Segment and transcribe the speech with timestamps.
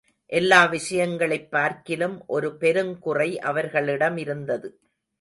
[0.25, 4.69] எல்லா விஷயங்களைப் பார்க்கிலும் ஒரு பெருங்குறை அவர்களிடமிருந்தது.